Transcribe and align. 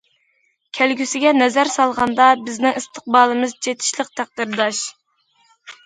كەلگۈسىگە 0.77 1.33
نەزەر 1.41 1.71
سالغاندا، 1.75 2.31
بىزنىڭ 2.49 2.81
ئىستىقبالىمىز 2.81 3.57
چېتىشلىق، 3.67 4.15
تەقدىرداش. 4.23 4.85